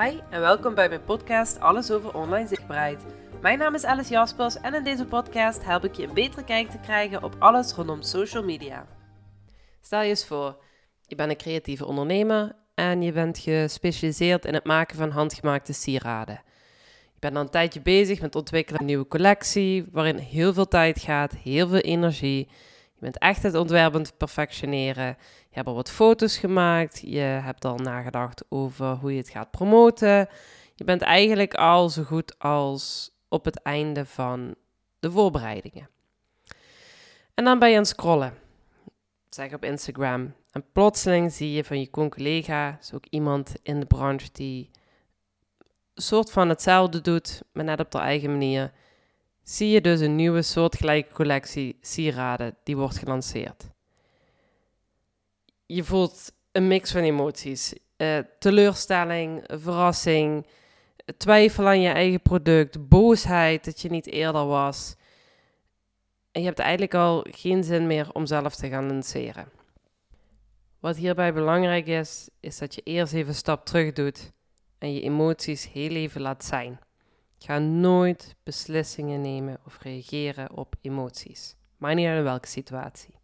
[0.00, 3.04] Hi en welkom bij mijn podcast Alles over online zichtbaarheid.
[3.40, 6.70] Mijn naam is Alice Jaspers en in deze podcast help ik je een betere kijk
[6.70, 8.86] te krijgen op alles rondom social media.
[9.80, 10.56] Stel je eens voor,
[11.06, 16.40] je bent een creatieve ondernemer en je bent gespecialiseerd in het maken van handgemaakte sieraden.
[17.12, 20.52] Je bent dan een tijdje bezig met het ontwikkelen van een nieuwe collectie, waarin heel
[20.52, 22.48] veel tijd gaat, heel veel energie.
[23.04, 25.06] Bent echt het ontwerpend perfectioneren.
[25.48, 27.00] Je hebt al wat foto's gemaakt.
[27.00, 30.28] Je hebt al nagedacht over hoe je het gaat promoten.
[30.74, 34.54] Je bent eigenlijk al zo goed als op het einde van
[34.98, 35.88] de voorbereidingen.
[37.34, 38.34] En dan ben je aan het scrollen.
[39.28, 40.34] Zeg op Instagram.
[40.50, 44.70] En plotseling zie je van je collega, is ook iemand in de branche die
[45.94, 48.72] een soort van hetzelfde doet, maar net op haar eigen manier
[49.44, 53.64] zie je dus een nieuwe soortgelijke collectie sieraden die wordt gelanceerd.
[55.66, 57.74] Je voelt een mix van emoties.
[57.96, 60.46] Uh, teleurstelling, verrassing,
[61.16, 64.94] twijfel aan je eigen product, boosheid dat je niet eerder was.
[66.32, 69.48] En je hebt eigenlijk al geen zin meer om zelf te gaan lanceren.
[70.80, 74.32] Wat hierbij belangrijk is, is dat je eerst even een stap terug doet
[74.78, 76.78] en je emoties heel even laat zijn.
[77.44, 81.56] Ga nooit beslissingen nemen of reageren op emoties.
[81.76, 83.14] Maar niet in welke situatie.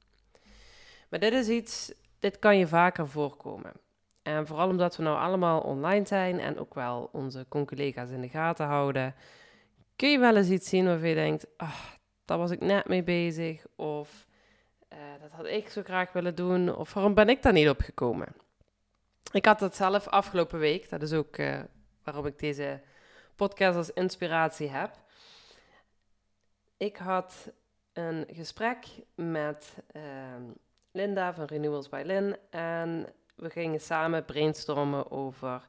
[1.09, 3.73] Maar dit is iets, dit kan je vaker voorkomen.
[4.23, 8.29] En vooral omdat we nou allemaal online zijn en ook wel onze collega's in de
[8.29, 9.15] gaten houden,
[9.97, 11.85] kun je wel eens iets zien waarvan je denkt, ah,
[12.25, 14.27] daar was ik net mee bezig, of
[14.93, 17.81] uh, dat had ik zo graag willen doen, of waarom ben ik daar niet op
[17.81, 18.29] gekomen?
[19.33, 21.61] Ik had dat zelf afgelopen week, dat is ook uh,
[22.05, 22.81] waarom ik deze
[23.47, 24.91] podcast als inspiratie heb.
[26.77, 27.53] Ik had
[27.93, 30.03] een gesprek met uh,
[30.93, 35.69] Linda van Renewals by Lin en we gingen samen brainstormen over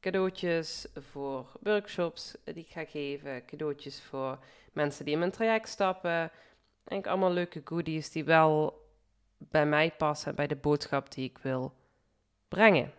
[0.00, 4.38] cadeautjes voor workshops die ik ga geven, cadeautjes voor
[4.72, 6.30] mensen die in mijn traject stappen.
[6.84, 8.86] En allemaal leuke goodies die wel
[9.38, 11.74] bij mij passen, bij de boodschap die ik wil
[12.48, 12.92] brengen.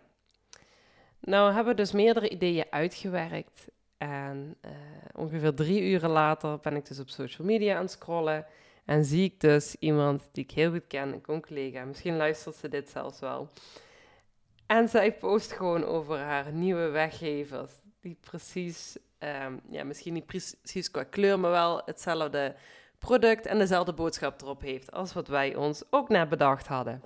[1.20, 3.68] Nou hebben we dus meerdere ideeën uitgewerkt
[4.00, 4.70] en uh,
[5.14, 8.46] ongeveer drie uren later ben ik dus op social media aan het scrollen.
[8.84, 11.84] En zie ik dus iemand die ik heel goed ken, een collega.
[11.84, 13.48] Misschien luistert ze dit zelfs wel.
[14.66, 17.70] En zij post gewoon over haar nieuwe weggevers.
[18.00, 22.54] Die precies, um, ja, misschien niet precies qua kleur, maar wel hetzelfde
[22.98, 24.92] product en dezelfde boodschap erop heeft.
[24.92, 27.02] Als wat wij ons ook net bedacht hadden.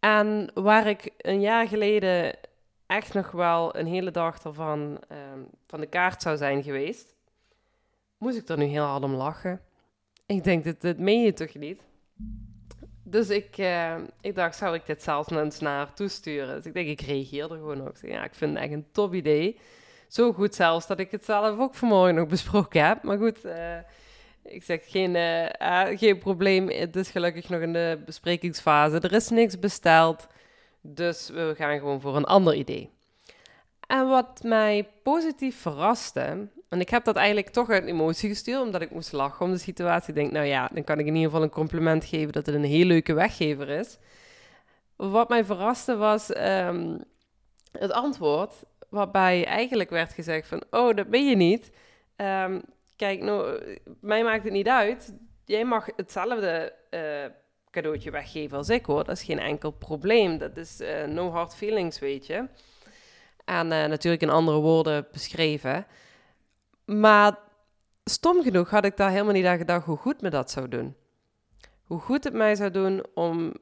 [0.00, 2.34] En waar ik een jaar geleden
[2.86, 7.14] echt nog wel een hele dag ervan ehm, van de kaart zou zijn geweest,
[8.18, 9.60] moest ik er nu heel hard om lachen.
[10.26, 11.82] Ik denk, dit, dit meen je toch niet?
[13.02, 16.54] Dus ik, uh, ik dacht, zou ik dit zelfs naar naar toesturen?
[16.56, 17.96] Dus ik denk, ik reageer er gewoon op.
[18.02, 19.58] Ja, ik vind het echt een top idee.
[20.08, 23.02] Zo goed zelfs dat ik het zelf ook vanmorgen nog besproken heb.
[23.02, 23.78] Maar goed, uh,
[24.42, 26.68] ik zeg geen, uh, geen probleem.
[26.68, 29.00] Het is gelukkig nog in de besprekingsfase.
[29.00, 30.26] Er is niks besteld.
[30.94, 32.90] Dus we gaan gewoon voor een ander idee.
[33.86, 38.80] En wat mij positief verraste, en ik heb dat eigenlijk toch uit emotie gestuurd, omdat
[38.80, 40.08] ik moest lachen om de situatie.
[40.08, 42.54] Ik denk, nou ja, dan kan ik in ieder geval een compliment geven dat het
[42.54, 43.98] een heel leuke weggever is.
[44.96, 47.00] Wat mij verraste was um,
[47.72, 48.52] het antwoord,
[48.88, 51.70] waarbij eigenlijk werd gezegd van, oh, dat ben je niet.
[52.16, 52.62] Um,
[52.96, 53.60] kijk, nou,
[54.00, 55.14] mij maakt het niet uit.
[55.44, 57.00] Jij mag hetzelfde uh,
[57.76, 59.04] cadeautje weggeven als ik hoor.
[59.04, 60.38] Dat is geen enkel probleem.
[60.38, 62.48] Dat is uh, no hard feelings, weet je.
[63.44, 65.86] En uh, natuurlijk in andere woorden beschreven.
[66.84, 67.38] Maar
[68.04, 70.96] stom genoeg had ik daar helemaal niet aan gedacht hoe goed me dat zou doen.
[71.82, 73.54] Hoe goed het mij zou doen om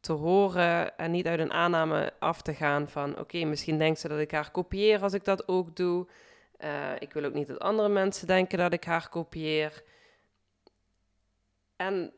[0.00, 4.08] te horen en niet uit een aanname af te gaan van oké, misschien denkt ze
[4.08, 6.06] dat ik haar kopieer als ik dat ook doe.
[6.64, 9.82] Uh, ik wil ook niet dat andere mensen denken dat ik haar kopieer.
[11.76, 12.12] En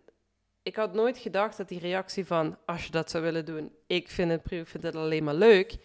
[0.62, 4.09] ik had nooit gedacht dat die reactie van, als je dat zou willen doen, ik
[4.09, 5.77] vind het, ik vind het alleen maar leuk,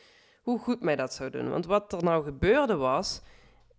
[0.41, 1.49] hoe goed mij dat zou doen.
[1.49, 3.21] Want wat er nou gebeurde was,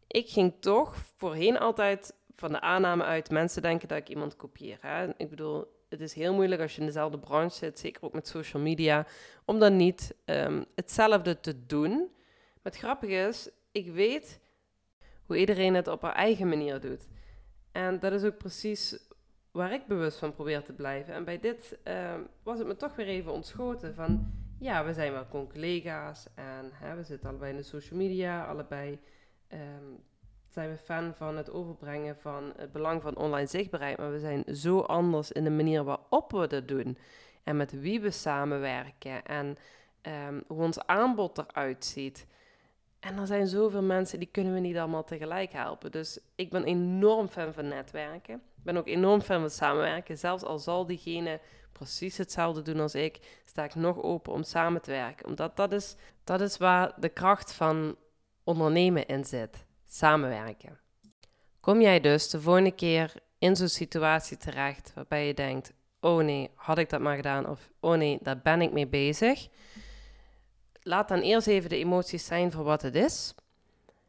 [0.07, 4.79] ik ging toch voorheen altijd van de aanname uit, mensen denken dat ik iemand kopieer.
[4.81, 5.09] Hè?
[5.17, 8.29] Ik bedoel, het is heel moeilijk als je in dezelfde branche zit, zeker ook met
[8.29, 9.07] social media,
[9.45, 11.91] om dan niet um, hetzelfde te doen.
[11.91, 14.41] Maar het grappige is, ik weet
[15.27, 17.07] hoe iedereen het op haar eigen manier doet.
[17.73, 18.99] En dat is ook precies
[19.51, 21.15] waar ik bewust van probeer te blijven.
[21.15, 25.13] En bij dit uh, was het me toch weer even ontschoten van, ja, we zijn
[25.13, 28.99] wel collega's en we zitten allebei in de social media, allebei
[29.53, 29.99] um,
[30.49, 34.45] zijn we fan van het overbrengen van het belang van online zichtbaarheid, maar we zijn
[34.57, 36.99] zo anders in de manier waarop we dat doen
[37.45, 39.57] en met wie we samenwerken en
[40.03, 42.27] um, hoe ons aanbod eruit ziet.
[43.01, 45.91] En er zijn zoveel mensen die kunnen we niet allemaal tegelijk helpen.
[45.91, 48.35] Dus ik ben enorm fan van netwerken.
[48.35, 50.19] Ik ben ook enorm fan van samenwerken.
[50.19, 51.41] Zelfs al zal diegene
[51.73, 55.27] precies hetzelfde doen als ik, sta ik nog open om samen te werken.
[55.27, 57.97] Omdat dat is, dat is waar de kracht van
[58.45, 59.67] ondernemen in zit.
[59.87, 60.79] Samenwerken.
[61.61, 66.51] Kom jij dus de volgende keer in zo'n situatie terecht waarbij je denkt: oh nee,
[66.55, 67.49] had ik dat maar gedaan?
[67.49, 69.49] Of oh nee, daar ben ik mee bezig.
[70.89, 73.35] Laat dan eerst even de emoties zijn voor wat het is.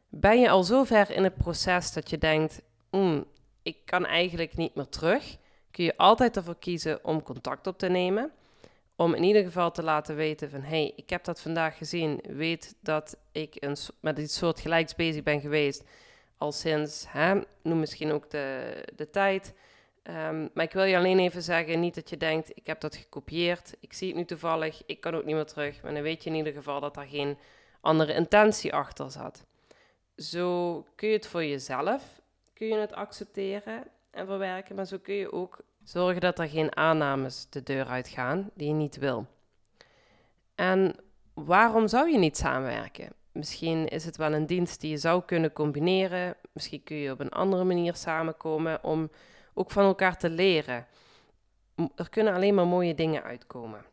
[0.08, 3.24] Ben je al zo ver in het proces dat je denkt: mm,
[3.62, 5.36] ik kan eigenlijk niet meer terug,
[5.70, 8.30] kun je altijd ervoor kiezen om contact op te nemen.
[8.96, 12.20] Om in ieder geval te laten weten van, hey, ik heb dat vandaag gezien.
[12.28, 15.84] Weet dat ik een, met iets soort bezig ben geweest.
[16.38, 17.06] Al sinds,
[17.62, 19.54] noem misschien ook de, de tijd.
[20.02, 22.96] Ehm, maar ik wil je alleen even zeggen, niet dat je denkt, ik heb dat
[22.96, 23.76] gekopieerd.
[23.80, 25.82] Ik zie het nu toevallig, ik kan ook niet meer terug.
[25.82, 27.38] Maar dan weet je in ieder geval dat er geen
[27.80, 29.44] andere intentie achter zat.
[30.16, 32.20] Zo kun je het voor jezelf,
[32.52, 34.74] kun je het accepteren en verwerken.
[34.74, 38.74] Maar zo kun je ook zorgen dat er geen aannames de deur uitgaan die je
[38.74, 39.26] niet wil.
[40.54, 40.96] En
[41.34, 43.12] waarom zou je niet samenwerken?
[43.32, 46.36] Misschien is het wel een dienst die je zou kunnen combineren.
[46.52, 49.10] Misschien kun je op een andere manier samenkomen om
[49.54, 50.86] ook van elkaar te leren.
[51.96, 53.84] Er kunnen alleen maar mooie dingen uitkomen.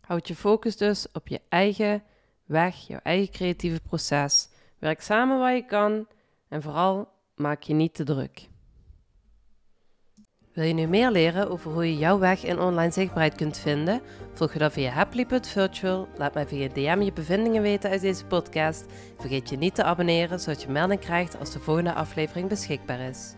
[0.00, 2.02] Houd je focus dus op je eigen
[2.44, 4.48] weg, jouw eigen creatieve proces.
[4.78, 6.06] Werk samen waar je kan
[6.48, 8.48] en vooral maak je niet te druk.
[10.52, 14.00] Wil je nu meer leren over hoe je jouw weg in online zichtbaarheid kunt vinden?
[14.34, 16.08] Volg je dan via happily.virtual.
[16.16, 18.84] Laat mij via DM je bevindingen weten uit deze podcast.
[19.18, 23.34] Vergeet je niet te abonneren, zodat je melding krijgt als de volgende aflevering beschikbaar is.